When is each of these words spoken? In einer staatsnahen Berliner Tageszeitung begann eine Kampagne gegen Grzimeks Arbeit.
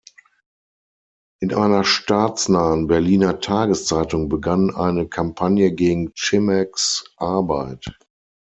In 1.41 1.53
einer 1.53 1.83
staatsnahen 1.83 2.87
Berliner 2.87 3.39
Tageszeitung 3.39 4.29
begann 4.29 4.73
eine 4.75 5.07
Kampagne 5.07 5.71
gegen 5.73 6.07
Grzimeks 6.07 7.05
Arbeit. 7.17 7.85